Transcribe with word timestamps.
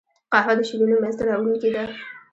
قهوه 0.31 0.53
د 0.57 0.61
شعرونو 0.69 0.95
منځ 1.01 1.15
ته 1.17 1.23
راوړونکې 1.29 1.69
ده 1.75 1.83